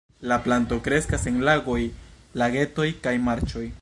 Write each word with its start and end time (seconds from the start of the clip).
La 0.29 0.37
planto 0.45 0.77
kreskas 0.87 1.27
en 1.31 1.37
lagoj, 1.49 1.77
lagetoj 2.43 2.89
kaj 3.05 3.15
marĉoj. 3.29 3.67